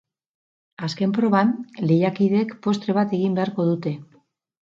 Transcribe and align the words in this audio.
Azken 0.87 1.11
proban, 1.17 1.51
lehiakideek 1.89 2.55
postre 2.65 2.97
bat 3.01 3.15
egin 3.19 3.37
beharko 3.41 3.69
dute. 3.71 3.95